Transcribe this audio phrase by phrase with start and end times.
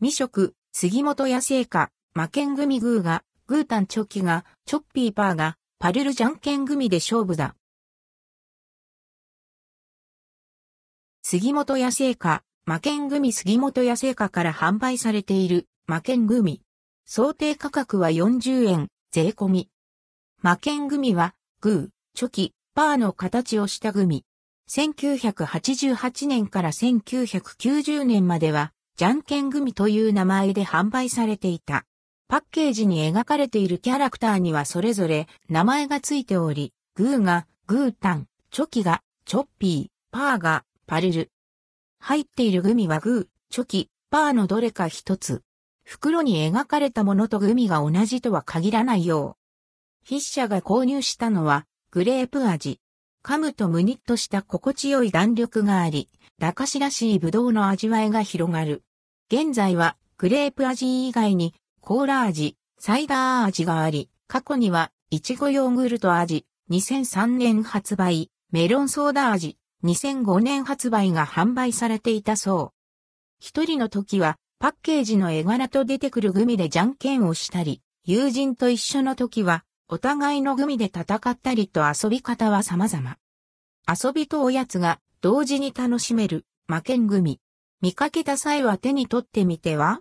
[0.00, 7.56] 未食、杉本屋製菓、魔剣組グーが、グータンチョキが、チョッピーパーが、パルルじゃんけん組で勝負だ。
[11.22, 16.62] 杉本屋製菓、魔剣組杉本屋製菓から販売されている魔剣組。
[17.04, 19.68] 想定価格は40円、税込み。
[20.42, 24.24] 魔剣組は、グー、チョキ、パーの形をした組。
[24.70, 31.84] 1988年から1990年までは、じゃんけん組という名前で販売されていた。
[32.26, 41.30] パッケージに描かれているキャラクターにはそれぞれ名前がついており、グーがグータン、チョキがチョッピー、パーがパルル。
[42.00, 45.42] 入っているグミはグー、チョキ、パーのどれか一つ。
[45.84, 49.36] 袋に描かれたものとグミが同じとは限らないよ
[50.02, 50.08] う。
[50.08, 52.80] 筆者が購入したのはグレープ味。
[53.22, 56.08] 噛むとムニッとした心地よい弾力があり、
[56.40, 58.82] 駄菓子らしいブドウの味わいが広がる。
[59.30, 72.72] 現在はグレープ味以外にコーラ味、サイダー味があり、過去にはイチゴヨーグルト味、2003年発売、メロンソーダ味、2005年発売が販売されていたそう。
[73.38, 83.18] 一人の時はパッケージの絵柄と出てくるグミでじゃんけんをしたり、友人と一緒の時はお互いのグミで戦ったりと遊び方は様々。
[83.86, 87.40] 遊びとおやつが同時に楽しめる魔剣グミ。
[87.80, 90.00] 見かけた際は手に取ってみては？